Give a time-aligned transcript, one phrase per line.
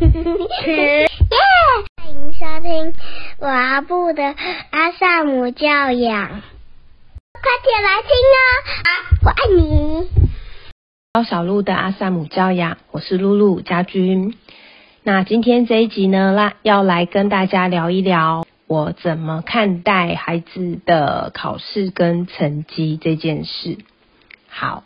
[0.00, 1.08] 耶！
[1.96, 2.94] 欢迎收听
[3.40, 4.22] 阿布的
[4.70, 6.28] 阿萨姆教养，
[7.32, 8.46] 快点来听哦！
[9.24, 10.08] 我爱你。
[11.14, 14.36] 高小鹿的阿萨姆教养，我是露露家君。
[15.02, 23.78] 那今天这一集呢，来要来跟大家聊一聊我怎么看待孩子的考试跟成绩这件事。
[24.48, 24.84] 好，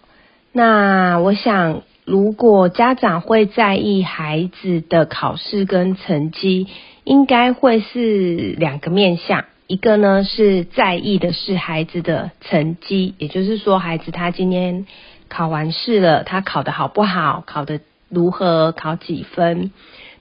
[0.52, 1.82] 那我想。
[2.04, 6.66] 如果家长会在意孩子的考试跟成绩，
[7.04, 9.44] 应该会是两个面向。
[9.68, 14.86] 一个呢是在意的是孩子的成绩，也就是说孩子他今天
[15.28, 19.70] 考完试了，他考得好不好，考得如何，考几分。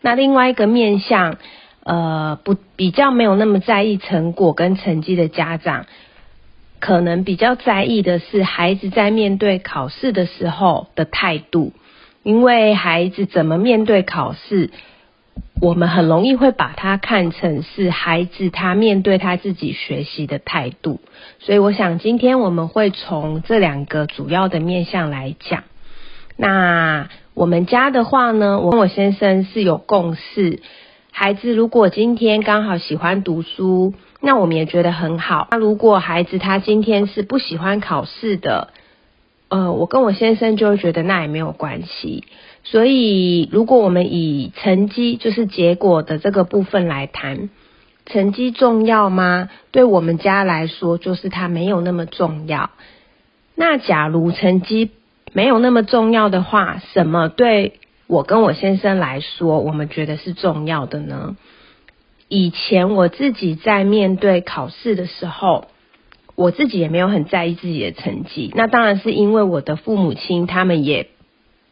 [0.01, 1.37] 那另外一个面向，
[1.83, 5.87] 呃，不比较没有那么在意成果跟成绩的家长。
[6.81, 11.73] 可能比较在意的是孩子在面对考试的时候的态度，
[12.23, 14.71] 因为孩子怎么面对考试，
[15.61, 20.99] 我们很容易会把它看成是孩子他面对他自己学习的态度。
[21.37, 25.63] 所以我想今天我们会从这两个主要的面向来讲。
[26.35, 30.61] 那我们家的话呢，我跟我先生是有共识，
[31.11, 33.93] 孩子如果今天刚好喜欢读书。
[34.21, 35.47] 那我们也觉得很好。
[35.51, 38.69] 那如果孩子他今天是不喜欢考试的，
[39.49, 42.23] 呃，我跟我先生就会觉得那也没有关系。
[42.63, 47.49] 所以，如果我们以成绩就是结果的这个部分来谈，
[48.05, 49.49] 成绩重要吗？
[49.71, 52.69] 对我们家来说，就是它没有那么重要。
[53.55, 54.91] 那假如成绩
[55.33, 61.35] 没有那么重要的话，什么对我跟我先生来说，我们觉得是重要的呢？
[62.33, 65.65] 以前我自己在面对考试的时候，
[66.35, 68.53] 我自己也没有很在意自己的成绩。
[68.55, 71.07] 那当然是因为我的父母亲他们也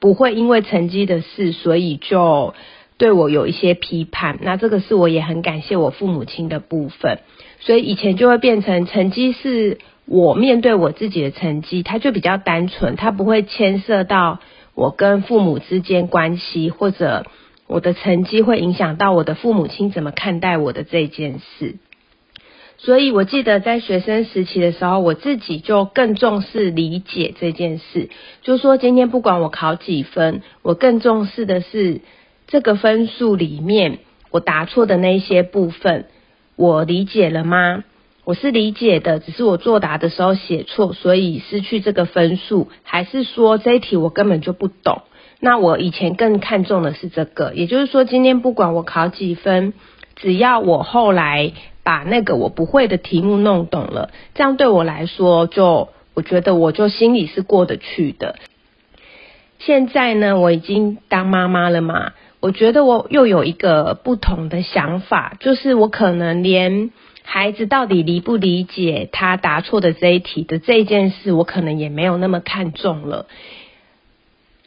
[0.02, 2.54] 不会因为成绩的事，所以就
[2.98, 4.38] 对我有一些批判。
[4.42, 7.20] 那这个是我也很感谢我父母亲的部分。
[7.62, 14.40] 所以以前就会变成成绩是我面对我自己的成绩，它就比较单纯，它不会牵涉到
[14.76, 17.26] 我跟父母之间关系或者。
[17.70, 21.76] 我的成绩会影响到我的父母亲怎么看待我的这件事，
[22.80, 28.10] 所以我记得在学生时期的时候，我自己就更重视理解这件事。
[28.42, 32.02] 就说，今天不管我考几分，我更重视的是
[32.48, 34.00] 这个分数里面
[34.32, 36.08] 我答错的那些部分，
[36.56, 37.84] 我理解了吗？
[38.24, 45.04] 我是理解的，只是我作答的时候写错，所以失去这个分数，还是说这一题我根本就不懂？
[45.40, 49.74] 那我以前更看重的是这个，也就是说，今天不管我考几分，
[50.16, 58.36] 只要我后来把那个我不会的题目弄懂了，这样对我来说，就我觉得我就心里是过得去的。
[59.60, 66.92] 现在呢，我已经当妈妈了嘛，我觉得我又有一个不同的想法，就是我可能连
[67.24, 73.28] 孩子到底理不理解他答错的这一题的这件事，我可能也没有那么看重了。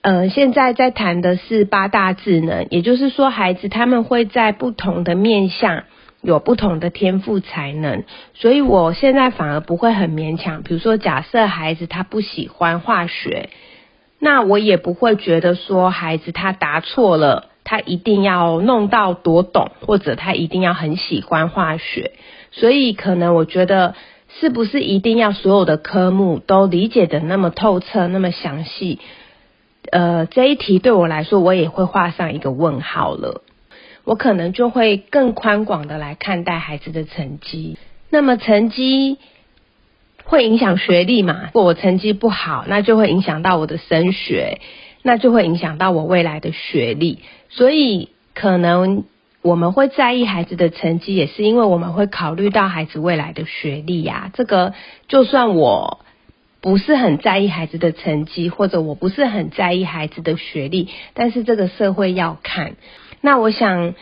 [0.02, 5.84] 呃，现在在谈的是八大智能，也就是说，孩子他们会在不同的面向
[6.22, 8.02] 有不同的天赋才能，
[8.34, 10.64] 所以我现在反而不会很勉强。
[10.64, 13.50] 比如说，假设孩子他不喜欢化学，
[14.18, 22.10] 那我也不会觉得说孩子他答错了，他一定要弄到多懂，或者他一定要很喜欢化学。
[22.50, 23.94] 所以，可能我觉得，
[24.41, 28.98] 是不是一定要所有的科目都理解的那么透彻、那么详细？
[29.91, 33.43] 呃，这一题对我来说，我也会画上一个问号了。
[34.04, 37.76] 我可能就会更宽广的来看待孩子的成绩。
[38.09, 39.19] 那么成绩
[40.25, 41.47] 会影响学历嘛？
[41.47, 44.60] 如果我成绩不好，那就会影响到我的升学，
[45.03, 47.19] 那就会影响到我未来的学历。
[47.48, 49.04] 所以可能
[49.42, 54.31] 我们会在意孩子的成绩，也是因为我们会考虑到孩子未来的学历呀。
[54.32, 54.75] 这个
[55.09, 56.00] 就算我。
[56.62, 62.76] 不是很在意孩子的成绩，或者我不是很在意孩子的学历，但是这个社会要看。
[63.20, 63.94] 那我想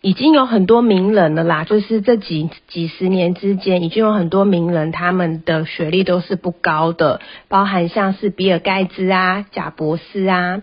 [0.00, 10.62] 已经有很多名人了啦，就是这几几十年之间，已经有很多名人他们的学历都是不高的，包含像是比尔盖茨啊、贾博士啊。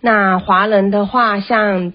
[0.00, 1.92] 那华人的话，像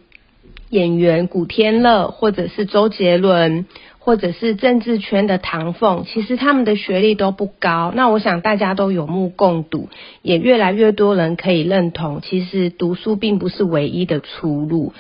[0.69, 3.65] 演员古天乐或者是周杰伦。
[4.05, 7.91] 或者是政治圈的唐凤，其实他们的学历都不高。
[7.95, 9.89] 那我想大家都有目共睹，
[10.21, 14.93] 也越来越多人可以认同，其实读书并不是唯一的出路。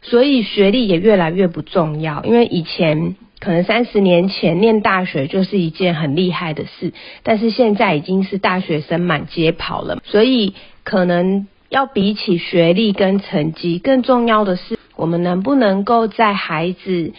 [0.00, 6.92] 所以学历也越来越不重要，因为以前可能三十年前念大学就是一件很厉害的事，
[7.24, 9.98] 但是现在已经是大学生满街跑了。
[10.04, 10.54] 所以
[10.84, 14.78] 可能要比起学历跟成绩，更重要的是。
[14.94, 17.12] 我们能不能够在孩子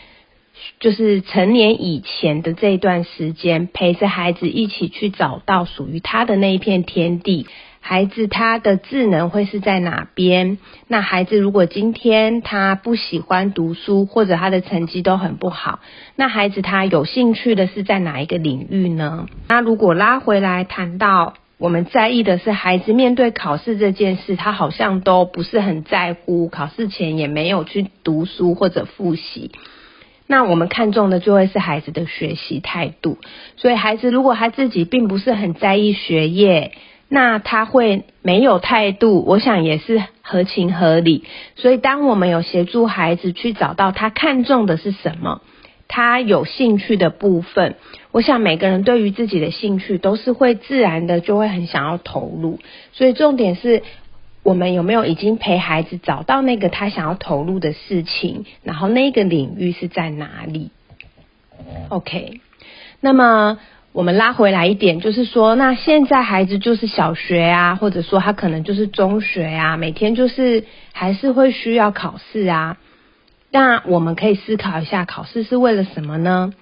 [0.80, 7.48] 就是成年以前的这段时间，陪着孩子一起去找到属于他的那一片天地？
[7.80, 10.58] 孩子他的智能会是在哪边？
[10.90, 15.80] 那孩子如果今天他不喜欢读书，或者他的成绩都很不好，
[16.18, 19.28] 那孩子他有兴趣的是在哪一个领域呢？
[19.48, 29.52] 那如果拉回来谈到我们在意的是孩子面对考试这件事，他好像都不是很在乎，考试前也没有去读书或者复习。
[30.28, 33.18] 那我们看重的就会是孩子的学习态度。
[33.56, 36.74] 所以孩子如果他自己并不是很在意学业，
[37.10, 41.24] 那他会没有态度，我想也是合情合理。
[41.56, 45.42] 所以，当我们有协助孩子去找到他看重的是什么，
[45.88, 47.76] 他有兴趣的部分，
[48.12, 52.60] 我想每个人对于自己的兴趣都是会自然的就会很想要投入。
[52.92, 53.84] 所以，重点是
[54.44, 60.72] 我们有没有已经陪孩子找到那个他想要投入的事情，然后那个领域是在哪里
[61.90, 62.42] ？OK，
[63.00, 63.60] 那么。
[63.94, 72.78] 我们拉回来一点，就是说，那现在孩子就是小学啊，或者说他可能就是中学啊，每天就是还是会需要考试啊。
[73.50, 76.54] 那我们可以思考一下，考试是为了什么呢？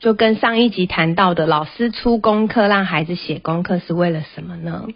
[0.00, 4.88] 就跟上一集谈到的，老师出功课让孩子写功课是为了什么呢？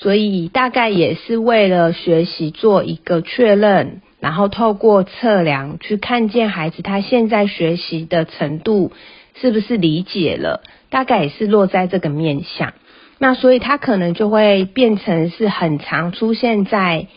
[0.00, 8.92] 所以大概也是为了学习做一个确认，然后透过测量去看见孩子他现在学习的程度
[9.34, 10.62] 是不是理解了。
[10.90, 12.72] 大概也是落在这个面向，
[13.18, 17.08] 那所以他可能就会变成是很常出现在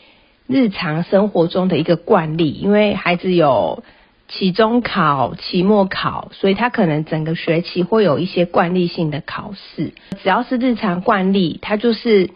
[0.45, 3.85] 日常生活中的一个惯例，因为孩子有
[4.27, 9.93] 期中考、期末考，所以他可能整个学期会有一些惯例性的考试。
[10.21, 12.31] 只要是日常惯例，他就是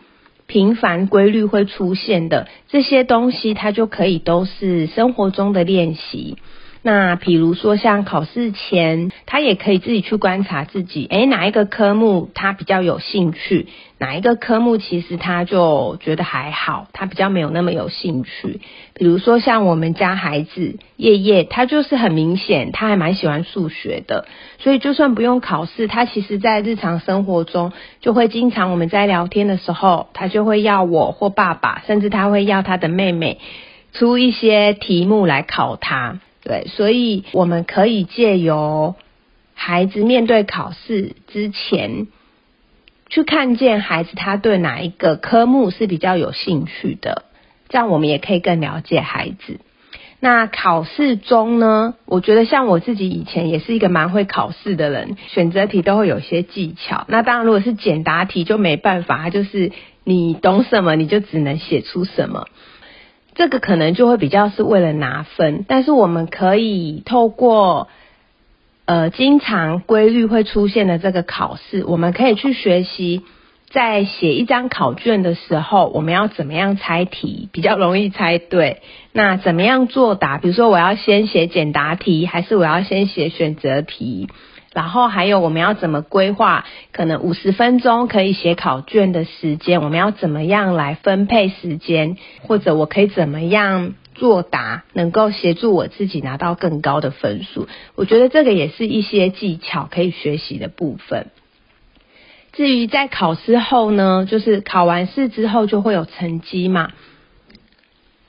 [0.47, 6.37] 频繁规律会出现的这些东西，它就可以都是生活中的练习。
[6.87, 13.65] 那比如说像考试前，他也可以自己去观察自己，诶，哪一个科目他比较有兴趣，
[13.97, 18.61] 哪一个科目其实他就觉得还好，他比较没有那么有兴趣。
[18.93, 24.27] 比如说像我们家孩子叶叶，他就是很明显，他还蛮喜欢数学的，
[24.59, 33.39] 所以就算不用考试，他其实在日常生活中就会经常我们在聊天的时候，他就会要我或爸爸，甚至他会要他的妹妹
[33.91, 36.19] 出一些题目来考他。
[36.45, 38.95] 对，所以我们可以借由
[39.55, 42.05] 孩子面对考试之前，
[43.09, 47.23] 去看见孩子他对哪一个科目是比较有兴趣的，
[47.67, 49.59] 这样我们也可以更了解孩子。
[50.19, 57.05] 那考试中呢，我觉得像我自己以前也是一个蛮会考试的人，选择题都会有些技巧。
[57.07, 59.71] 那当然，如果是简答题就没办法，就是
[60.03, 62.47] 你懂什么你就只能写出什么。
[63.35, 67.89] 这个可能就会比较是为了拿分，但是我们可以透过
[68.85, 73.23] 呃经常规律会出现的这个考试，我们可以去学习，
[73.69, 78.81] 在写一张考卷的时候，我们要怎么样猜题比较容易猜对？
[79.11, 80.37] 那怎么样作答？
[80.37, 84.29] 比如说我要先写简答题，还是我要先写选择题？
[84.75, 86.65] 然后还有我们要怎么规划？
[86.91, 92.17] 可能五十分钟可以写考卷的时间，我们要怎么样来分配时间？
[92.41, 97.69] 或者我可以怎么样作答，能够协助我自己拿到更高的分数？
[97.95, 101.27] 我觉得这个也是一些技巧可以学习的部分。
[102.51, 106.91] 至于在考试后呢，就是考完试之后就会有成绩嘛，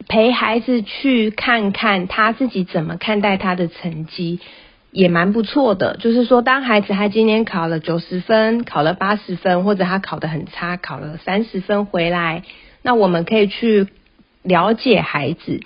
[0.07, 4.39] 陪孩子去看看他自己怎么看待他的成绩。
[4.97, 12.45] 也蛮不错的，就是说，当孩子他今天考了九十分，考了八十分，或者他考得很差，考了三十分回来，
[12.81, 13.89] 那我们可以去
[14.43, 15.61] 了解孩子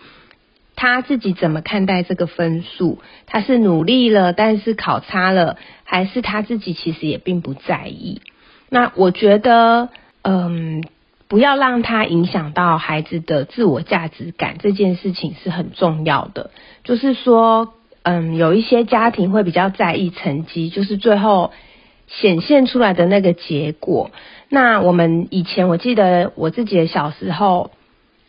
[0.75, 8.23] 他自己怎么看待这个分数，他是努力了，但是考差了，还是他自己其实也并不在意。
[8.69, 9.91] 那我觉得，
[10.23, 10.83] 嗯，
[11.29, 16.51] 不要让他影响到孩子的自我价值感，这件事情是很重要的。
[16.83, 17.75] 就是说。
[18.03, 21.53] 嗯，有一些家庭会比较在意成绩，就是最后
[22.07, 24.11] 显现出来的那个结果。
[24.49, 27.71] 那我们以前我记得我自己的小时候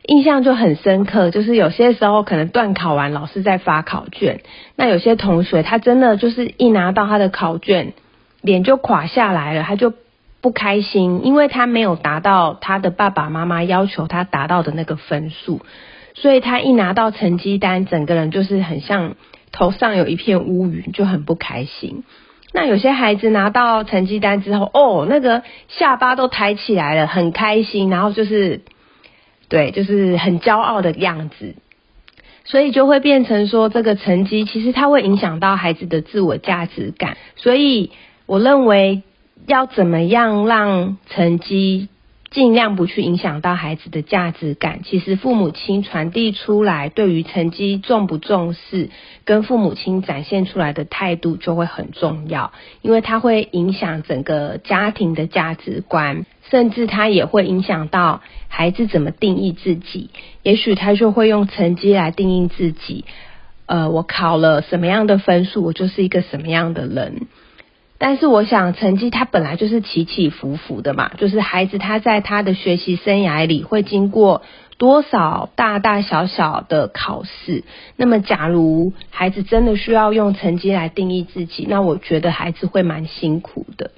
[0.06, 4.42] 印象就很深刻，就是有些时候可能段考完，老师在发考卷，
[4.76, 7.94] 那有些同学他真的就是一拿到他的考卷，
[8.42, 9.94] 脸就垮下来了，他就
[10.42, 15.62] 不开心，因为他没有达到他的爸爸妈妈要求他达到的那个分数，
[16.14, 19.16] 所以他一拿到成绩单，整个人就是很像。
[19.52, 22.04] 头上有一片乌云，就很不开心。
[22.54, 28.62] 那有些孩子拿到成绩单之后，哦，那个下巴都抬起来了，很开心，然后就是，
[29.48, 31.56] 对，就是很骄傲的样子。
[32.44, 37.16] 所以就会变成说，这个成绩其实它会影响到孩子的自我价值感。
[37.36, 37.92] 所以
[38.26, 39.04] 我认为
[39.48, 41.88] 要怎么样让成绩
[42.32, 48.90] 尽量不去影响到孩子的价值感，其实父母亲传递出来对于成绩重不重视，
[49.26, 60.10] 跟父母亲展现出来的态度就会很重要，因为它会影响整个家庭的价值观，甚至它也会影响到孩子怎么定义自己。
[60.42, 63.04] 也许他就会用成绩来定义自己，
[63.66, 67.28] 呃，我考了什么样的分数，我就是一个什么样的人。
[68.04, 74.42] 但是我想，成绩它本来就是起起伏伏的嘛，就是孩子他在他的学习生涯里会经过
[74.80, 77.64] 多少大大小小的考试。
[77.98, 83.92] 那么，假如孩子真的需要用成绩来定义自己，那我觉得孩子会蛮辛苦的。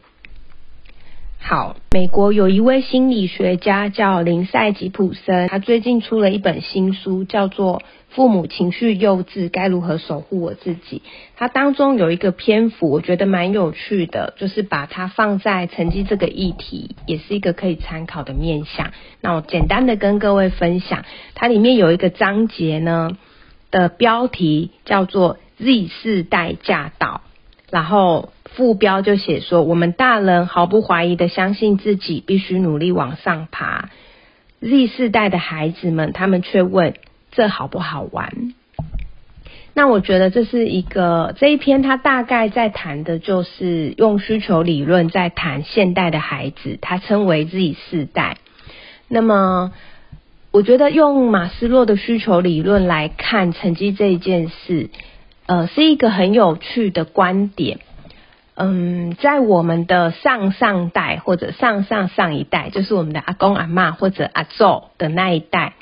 [1.45, 7.81] 好，美国有一位心理学家叫林赛吉普森，他最近出了一本新书，叫做。
[8.15, 11.01] 父母情绪幼稚，该如何守护我自己？
[11.35, 18.91] 它当中有一个篇幅，我觉得蛮有趣的，就是把它放在成绩这个议题，也是一个可以参考的面向。
[19.19, 23.17] 那我简单的跟各位分享，它里面有一个章节呢
[23.71, 27.21] 的标题叫做 “Z 世代驾到”，
[27.71, 33.89] 然后副标就写说：我们大人毫不怀疑的相信自己必须努力往上爬
[34.62, 36.93] ，Z 世代的孩子们，他们却问。
[37.36, 38.53] 这好不好玩？
[39.74, 48.38] 那我觉得这是一个这一篇，他大概在谈的就是用需求理论在谈现代的孩子，他称为 Z 世代。
[49.07, 49.72] 那么，
[50.51, 54.91] 我觉得用马斯洛的需求理论来看成绩这一件事，
[55.48, 57.79] 呃，是一个很有趣的观点。
[58.55, 65.74] 嗯，在我们的上上代或者上上上一代，就是我们的阿公阿妈或者阿祖的那一代。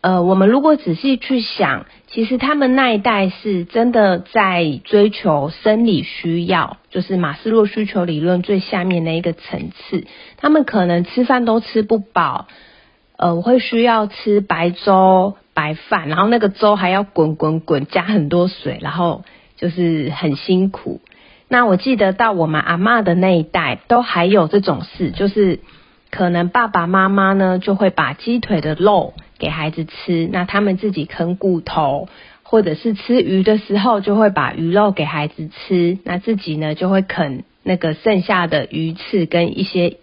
[0.00, 10.06] 呃，我们如果仔细去想，其实他们那一代是真的在追求生理需要，就是马斯洛需求理论最下面的一个层次。
[10.36, 12.46] 他们可能吃饭都吃不饱，
[13.16, 19.24] 呃，我会需要吃白粥、白饭，然后那个粥还要滚滚滚，加很多水，然后
[19.56, 21.00] 就是很辛苦。
[21.48, 25.60] 那我记得到我们阿妈的那一代，都还有这种事，就是
[26.10, 29.14] 可能爸爸妈妈呢就会把鸡腿的肉。
[29.38, 32.08] 给孩子吃，那他们自己啃骨头，
[32.42, 39.98] 或者是吃鱼的时候，就会把鱼肉给孩子吃，那自己呢就会啃那个剩下的鱼刺跟一些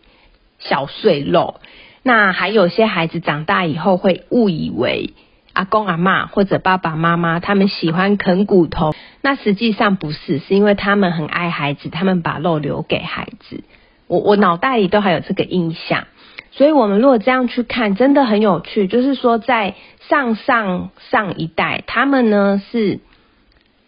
[0.60, 1.56] 小碎肉。
[2.04, 5.16] 那还有些孩子长大以后会误以为
[5.54, 8.94] 阿公阿妈或者爸爸妈妈他们喜欢啃骨头，
[9.26, 13.64] 那实际上不是，是因为他们很爱孩子，他们把肉留给孩子。
[14.08, 16.08] 我我脑袋里都还有这个印象。
[16.52, 18.86] 所以，我们如果这样去看，真的很有趣。
[18.86, 19.76] 就是说，在
[20.10, 23.00] 上上上一代，他们呢是，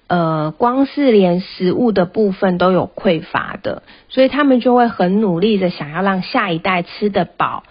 [0.07, 7.63] 呃，光是连食物的部分都有匮乏的，所以他们就会很努力的想要让下一代吃得饱、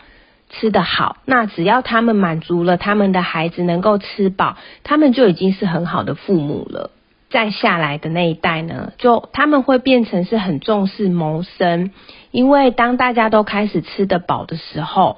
[0.51, 1.17] 吃得好。
[1.25, 6.91] 那只要他们满足了他们的孩子能够吃饱，他们就已经是很好的父母了。
[7.35, 11.91] 再下来的那一代呢，就他们会变成是很重视谋生。
[12.31, 15.17] 因为当大家都开始吃得饱的时候，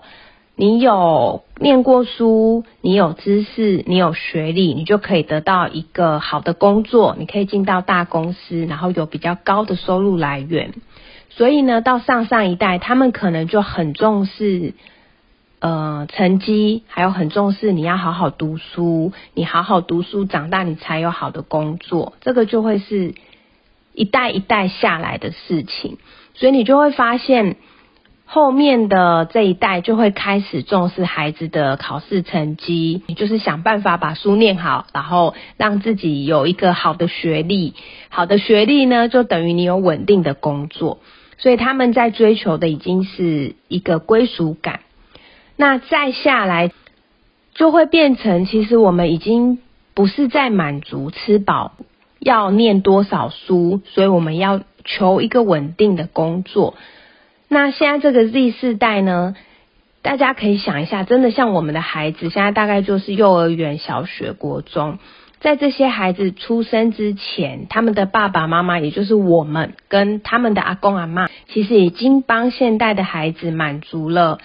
[0.55, 10.73] 你有念过书，你有知识，你有学历，你就可以得到一个好的工作，你可以进到大公司，然后有比较高的收入来源。
[11.29, 14.73] 所以呢，到上上一代，他们可能就很重视
[15.67, 22.13] 呃成绩，还有很重视你要好好读书，你好好读书，长大你才有好的工作。
[22.21, 23.15] 这个就会是
[23.93, 25.99] 一代一代下来的事情。
[26.35, 27.57] 所以你就会发现，
[28.27, 37.75] 后面的这一代就会开始重视孩子的考试成绩，你就是想办法把书念好，然后让自己有一个好的学历。
[38.09, 41.01] 好的学历呢，就等于你有稳定的工作。
[41.39, 44.81] 所以他们在追求的已经是一个归属感。
[45.57, 46.71] 那再下来，
[47.55, 49.59] 就会变成其实我们已经
[49.95, 51.73] 不是在满足吃饱，
[52.21, 54.63] 要念多少书，所以我们要。
[54.89, 56.77] 求一个稳定的工作。
[57.49, 59.35] 那现在这个 Z 世代呢？
[60.01, 65.01] 大家可以想一下，真的像我们的孩子，现在大概就是幼儿园、小学、国中，
[65.41, 74.39] 在这些孩子出生之前，他们的爸爸妈妈，也就是我们跟他们的阿公阿妈，其实已经帮现代的孩子满足了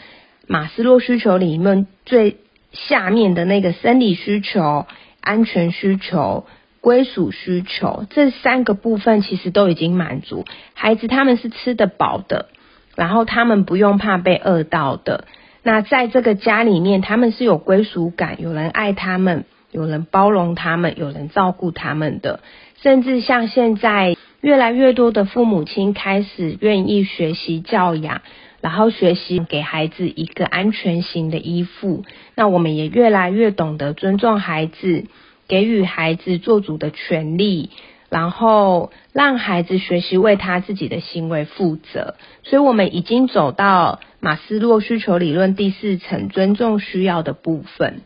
[0.52, 2.36] 马斯洛需求里面最
[2.74, 4.86] 下面的那个生理需求、
[5.22, 6.46] 安全需求。
[6.82, 12.48] 归属需求这三个部分其实都已经满足，孩子他们是吃得饱的，
[12.96, 15.26] 然后他们不用怕被饿到的。
[15.62, 22.40] 那在这个家里面，他们是有归属感，有人爱他们，有人包容他们，有人照顾他们的，
[22.82, 28.24] 甚至像现在越来越多的父母亲开始愿意学习教养，
[28.62, 32.04] 然后学习给孩子一个安全型的依附。
[32.36, 35.06] 那我们也越来越懂得尊重孩子，
[35.48, 37.72] 给予孩子做主的权利。
[38.10, 48.02] 然后让孩子学习为他自己的行为负责，所以我们已经走到马斯洛需求理论第四层尊重需要的部分。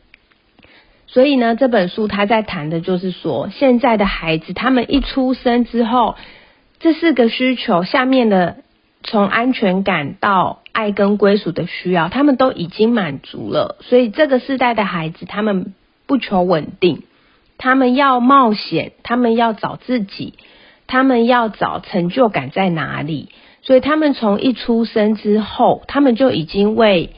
[1.08, 6.16] 所以呢，这本书他在谈的就是说，现在的孩子他们一出生之后，
[6.80, 8.58] 这四个需求下面的
[9.06, 13.78] 从安全感到爱跟归属的需要，他们都已经满足了。
[13.82, 15.74] 所以这个世代的孩子，他们
[16.06, 17.04] 不求稳定。
[17.58, 20.34] 他们要冒险，他们要找自己，
[20.88, 23.30] 他们要找成就感在哪里？
[23.62, 27.12] 所以他们从一出生之后，他们就已经为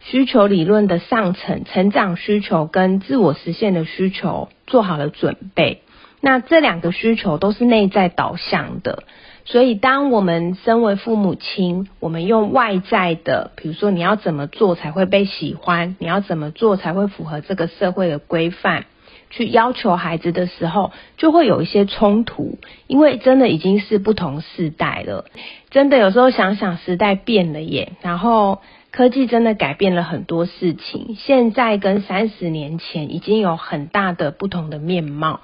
[0.00, 5.82] 需求理论的上层成长需求跟自我实现的需求做好了准备。
[6.20, 9.04] 那这两个需求都是内在导向的，
[9.50, 18.84] 所以当我们身为父母亲，我们用外在的，比如说你要怎么做才会被喜欢，你要怎么做才会符合这个社会的规范。
[19.30, 25.24] 去要求孩子的时候，就会有一些冲突，因为真的已经是不同时代了。
[25.70, 31.16] 真的有时候想想，时代变了耶，然后科技真的改变了很多事情。
[31.18, 35.40] 现在跟三十年前已经有很大的不同的面貌。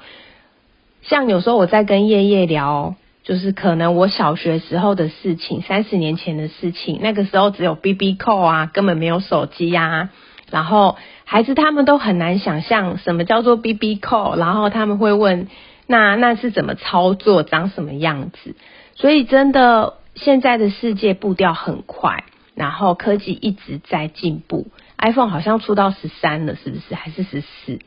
[1.00, 10.10] 像有时候我在跟叶叶聊，就是可能我小学时候的事情，三十年前的事情，那个时候只有 B B 扣啊，根本没有手机呀。
[10.50, 15.48] 然后孩子他们都很难想象什么叫做 B B call，然后他们会问
[15.86, 18.54] 那那是怎么操作，长什么样子？
[18.94, 24.66] 所以真的现在的世界步调很快，然后科技一直在进步
[24.98, 26.94] ，iPhone 好像出到十三了，是不是？
[26.94, 27.80] 还是十四？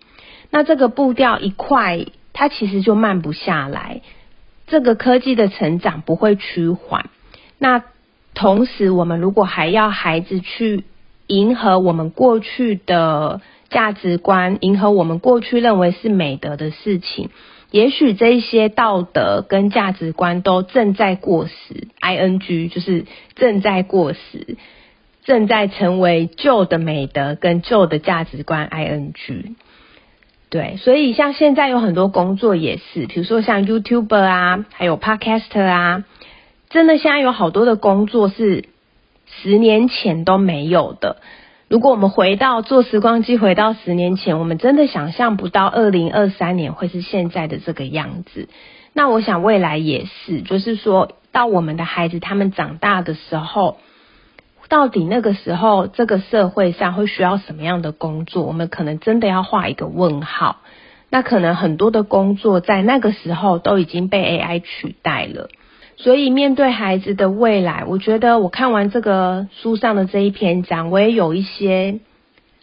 [0.49, 4.01] 那这个步调一快，它其实就慢不下来。
[4.67, 7.09] 这个科技的成长不会趋缓。
[7.57, 7.83] 那
[8.35, 10.83] 同时，我们如果还要孩子去。
[11.29, 17.31] 迎合我们过去的价值观，迎合我们过去认为是美德的事情，
[17.69, 23.03] 也许这些道德跟价值观都正在过时，I N G 就是
[23.35, 24.55] 正在过时，
[25.25, 29.55] 正在成为旧的美德跟旧的价值观，I N G。
[30.49, 36.03] 对，所以像现在有很多工作也是，比如说像 YouTuber 啊，还有 Podcaster 啊，
[36.69, 38.65] 真的现在有好多的工作是。
[39.29, 41.17] 十年前都没有的。
[41.67, 48.47] 如果我们回到坐时光机，回到十年前，我们真的想象不到二零二三年会是现在的这个样子。
[48.93, 53.79] 那我想未来也是，就是说到我们的孩子他们长大的时候，
[54.69, 58.43] 到底那个时候这个社会上会需要什么样的工作？
[58.43, 60.57] 我们可能真的要画一个问号。
[61.09, 65.49] 那可能很多的工作在那个时候都已经被 AI 取代了。
[65.95, 72.01] 所以，面对孩子的未来，我觉得我看完这个书上的这一篇章，我也有一些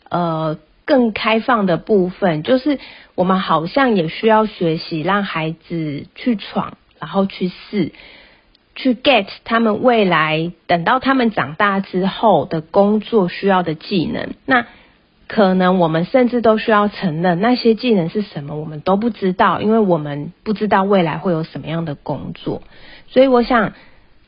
[0.08, 2.78] 呃更开放的部分，就是
[3.16, 7.92] 我们好像也需要学习，让孩子去闯，然后去试，
[8.74, 14.34] 去 get 他们未来等到他们长大之后的工作需要的技能。
[14.46, 14.66] 那
[15.26, 22.62] 可能我们甚至都需要承认，那些技能是什么，我们都不知道，因为我们不知道未来会有什么样的工作。
[23.08, 23.72] 所以，我想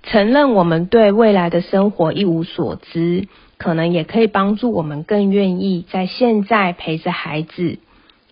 [0.02, 3.28] 承认我们对未来的生活一无所知，
[3.58, 7.78] 可能也可以帮助我们更愿意在现在陪着孩子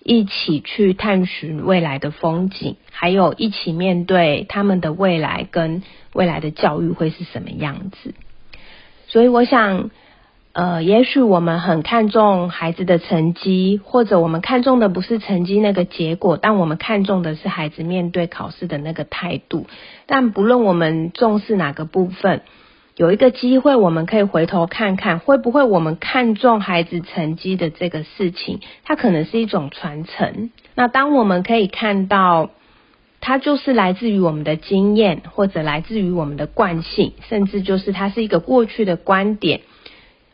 [0.02, 5.82] 一起去探寻未来的风景，还有一起面对他们的未来跟
[6.14, 8.14] 未来的教育会是什么样子。
[9.06, 9.90] 所以，我想。
[10.56, 19.66] 呃，也许我们很看重孩子的成绩，或者我们看重的不是成绩那个结果，但我们看重的是孩子面对考试的那个态度。
[20.06, 22.42] 但不论我们重视哪个部分，
[22.94, 30.52] 有一个机会，我们可以回头看看，会不会我们看重孩子成绩的这个事情，它可能是一种传承。
[30.76, 32.50] 那当我们可以看到，
[33.26, 39.62] 它就是来自于我们的经验，或者来自于我们的惯性，甚至就是它是一个过去的观点。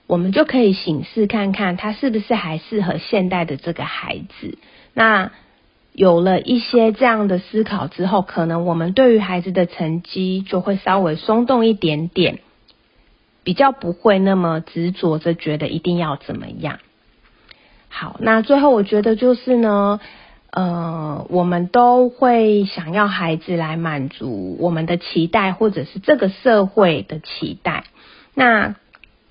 [0.09, 4.59] 我们就可以醒视看看，他是不是还适合现代的这个孩子。
[4.92, 5.31] 那
[5.92, 12.40] 有了一些这样的思考之后，可能我们对于孩子的成绩就会稍微松动一点点，
[13.44, 16.81] 比较不会那么执着着觉得一定要怎么样。
[17.88, 20.00] 好，那最后我觉得就是呢，
[20.52, 27.84] 呃，我们都会想要孩子来满足我们的期待，或者是这个社会的期待。
[28.34, 28.74] 那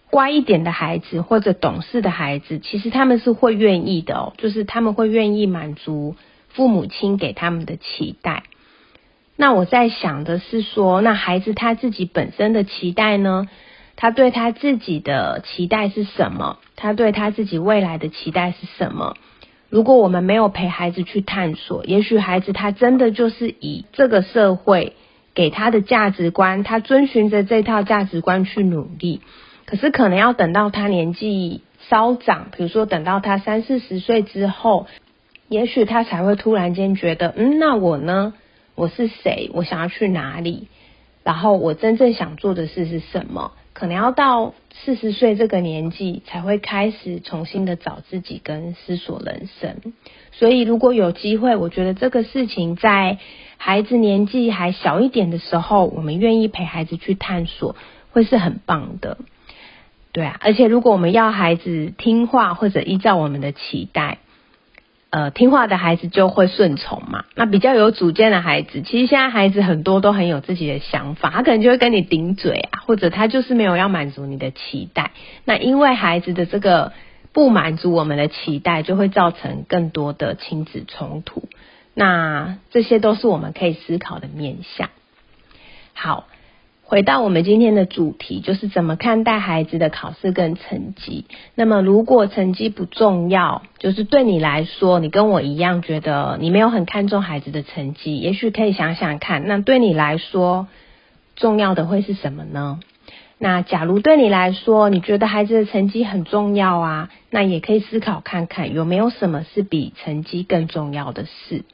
[0.09, 6.15] 乖一点的孩子或者懂事的孩子，其实他们是会愿意的哦，就是他们会愿意满足
[6.47, 8.43] 父母亲给他们的期待。
[9.35, 13.47] 那我在想的是说，那孩子他自己本身的期待呢？
[13.95, 16.57] 他对他自己的期待是什么？
[16.77, 19.15] 他对他自己未来的期待是什么？
[19.69, 24.93] 如果我们没有陪孩子去探索，也许孩子他真的就是以这个社会
[25.35, 29.21] 给他的价值观，他遵循着这套价值观去努力。
[29.65, 34.87] 可是可能要等到他年纪稍长，比如说等到他三四十岁之后，
[35.47, 38.33] 也许他才会突然间觉得，嗯，那我呢？
[38.73, 39.51] 我是谁？
[39.53, 40.67] 我想要去哪里？
[41.23, 43.51] 然后我真正想做的事是什么？
[43.79, 49.93] 可能要到四十岁这个年纪才会开始重新的找自己跟思索人生。
[50.33, 53.19] 所以如果有机会，我觉得这个事情在
[53.55, 57.77] 孩子年纪还小一点的时候，我们愿意陪孩子去探索，
[58.11, 59.17] 会是很棒的。
[60.11, 64.17] 对啊，而且如果我们要孩子听话或者依照我们的期待。
[65.11, 67.25] 呃，听话的孩子就会顺从嘛。
[67.33, 75.11] 那比较有主见的孩子，其实现在孩子很多都很有自己的想法，他可能就会跟你顶嘴啊，或者他就是没有要满足你的期待。
[75.45, 76.93] 那因为孩子的这个
[77.33, 81.49] 不满足我们的期待，就会造成更多的亲子冲突。
[81.95, 84.89] 那这些都是我们可以思考的面向。
[85.93, 86.27] 好。
[86.89, 91.25] 回到我们今天的主题，就是怎么看待孩子的考试跟成绩。
[91.53, 100.67] 那么，如果成绩不重要，就是对你来说，你跟我一样觉得你没有很看重孩子的成绩，也许可以想想看，那对你来说
[101.35, 102.79] 重要的会是什么呢？
[103.37, 111.65] 那假如对你来说，你觉得孩子的成绩很重要啊，那也可以思考看看有没有什么是比成绩更重要的事。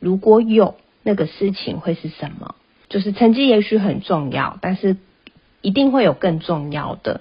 [0.00, 2.54] 如果有，那个事情会是什么？
[2.88, 4.96] 就是成绩也许很重要，但是
[5.60, 7.20] 一定会有更重要的。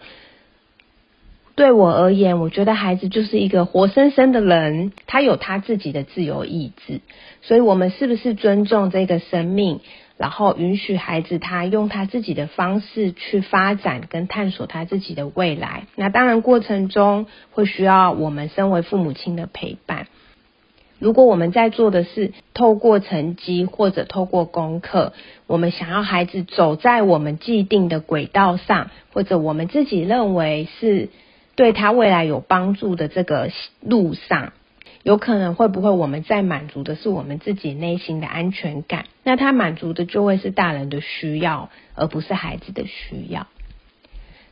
[1.56, 7.02] 对我而言，我觉得孩子就是一个活生生的人，他有他自己的自由意志。
[7.42, 9.80] 所以，我们是不是尊重这个生命，
[10.18, 15.88] 然后允许孩子他用他自己的方式去发展跟探索他自己的未来？
[15.96, 20.06] 那当然，过程中会需要我们身为父母亲的陪伴。
[21.00, 25.14] 如果我们在做的是透过成绩或者透过功课，
[25.46, 31.10] 我们想要孩子走在我们既定的轨道上，或者我们自己认为是
[31.56, 34.54] 对他未来有帮助的这个路上，
[35.04, 39.06] 有可能会不会我们在满足的是我们自己内心的安全感？
[39.24, 43.46] 那他满足的就会是大人的需要，而不是孩子的需要。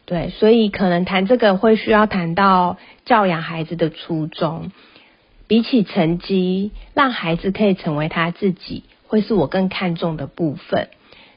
[0.05, 4.71] 对，所以可能谈这个会需要谈到教养孩子的初衷。
[5.47, 10.87] 比起成绩，让孩子可以成为他自己，会是我更看重的部分。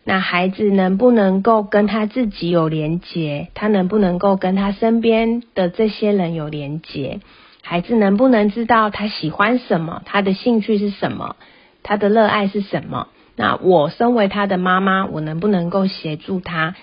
[0.05, 3.49] 那孩子能不能够跟他自己有连结？
[3.53, 7.21] 他能不能够跟他身边的这些人有连结？
[7.63, 10.01] 孩子能不能知道他喜欢什么？
[10.07, 11.37] 他的兴趣是什么？
[11.83, 13.09] 他的热爱是什么？
[13.37, 16.75] 那我身为他的妈妈，我能不能够协助他，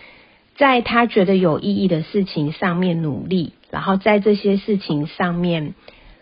[0.55, 5.73] 在他觉得有意义的事情上面努力，然后在这些事情上面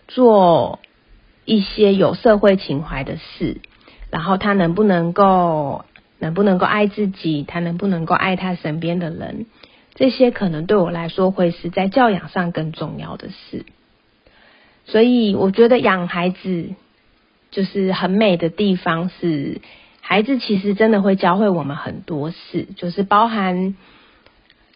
[0.08, 0.80] 做。
[1.46, 3.58] 一些有社会情怀的事，
[4.10, 5.86] 然后他能不能够，
[6.20, 9.46] 能不能够爱自己，他能不能够爱他身边的人，
[9.94, 13.66] 这些可能对我来说会是在教养上更重要的事。
[14.86, 16.70] 所以我觉得养孩子
[17.52, 19.62] 就是很美的地方是，
[20.02, 23.76] 孩子其实真的会教会我们很多事，就是包含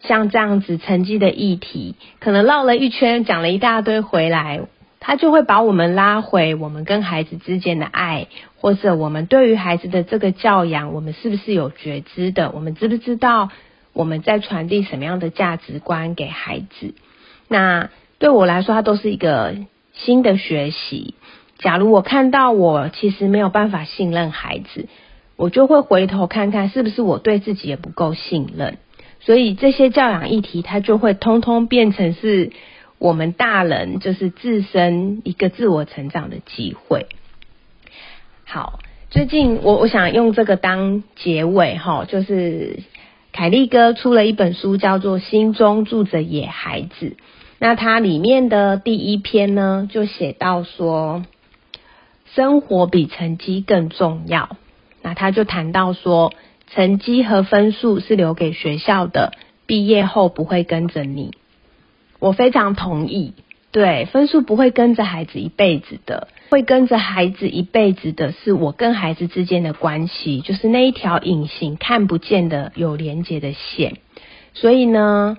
[0.01, 4.61] 像这样子成绩的议题，可能绕了一圈讲了一大堆回来。
[5.07, 12.51] 他就会把我们拉回我们跟孩子之间的爱，或者我们对于孩子的这个教养，我们是不是有觉知的？
[12.51, 13.49] 我们知不知道
[13.93, 16.93] 我们在传递什么样的价值观给孩子？
[17.47, 17.89] 那
[18.19, 19.55] 对我来说，它都是一个
[19.93, 21.15] 新的学习。
[21.57, 24.89] 假如我看到我其实没有办法信任孩子，
[25.37, 28.77] 我就会回头看看是不是我对自己也不够信任。
[29.21, 32.51] 所以这些教养议题，它就会通通变成是。
[32.99, 37.07] 我们大人就是自身一个自我成长的机会。
[38.45, 38.79] 好，
[39.09, 42.79] 最近我我想用这个当结尾哈，就是
[43.33, 47.09] 凯利哥出了一本书，叫做《心中住着野孩子》。
[47.59, 51.23] 那它里面的第一篇呢，就写到说，
[52.33, 54.57] 生活比成绩更重要。
[55.01, 56.33] 那他就谈到说，
[56.69, 59.31] 成绩和分数是留给学校的，
[59.65, 61.33] 毕业后不会跟着你。
[62.19, 63.33] 我非常同意，
[63.71, 73.97] 对分数不会跟着孩子一辈子的，会跟着孩子一辈子的是我跟孩子之间的关系，就是那一条隐形看不见的有连接的线。
[74.53, 75.37] 所以呢，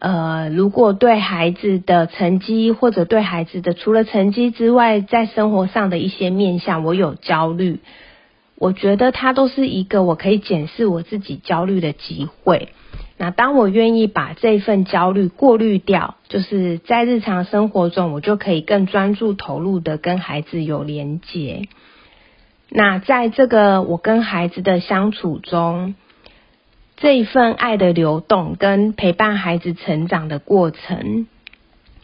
[0.00, 7.78] 呃，如果对孩子的成绩或者对孩子的除了成绩之外，在生活上的一些面向，我有焦虑，
[8.56, 12.70] 我觉得它都是一个我可以检视我自己焦虑的机会。
[13.18, 21.66] 那当我愿意把这份焦虑过滤掉，就是在日常生活中，我就可以更专注投入的跟孩子有连结。
[22.68, 25.94] 那在这个我跟孩子的相处中，
[26.98, 31.26] 这一份爱的流动跟陪伴孩子成长的过程，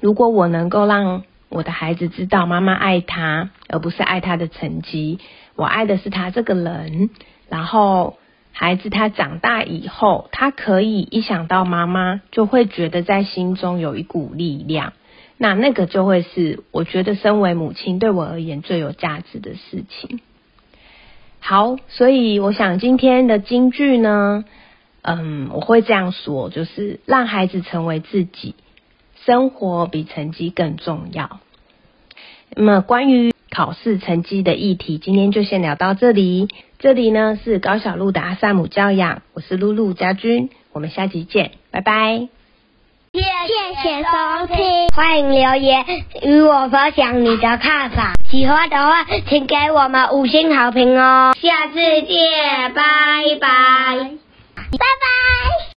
[0.00, 5.18] 如果我能够让我的孩子知道妈妈爱他，而不是爱他的成绩，
[5.56, 7.10] 我爱的是他这个人，
[7.50, 8.16] 然后。
[8.52, 14.92] 孩子他长大以后，他可以一想到妈妈，就会觉得在心中有一股力量。
[15.38, 20.20] 那那个就会是我觉得身为母亲对我而言最有价值的事情。
[21.40, 24.44] 好，所以我想今天的金句呢，
[25.00, 28.54] 嗯，我会这样说，就是让孩子成为自己，
[29.24, 31.40] 生活比成绩更重要。
[32.54, 36.48] 那么关于考试成绩的议题，今天就先聊到这里。
[36.78, 42.28] 这里呢是高小路的阿萨姆教养，我是露露家君，我们下集见，拜拜。
[43.12, 45.84] 谢谢收听，欢迎留言
[46.22, 48.14] 与我分享你的看法。
[48.30, 51.34] 喜欢的话，请给我们五星好评哦。
[51.38, 52.82] 下次见，拜
[53.38, 54.10] 拜
[54.70, 55.71] 拜拜。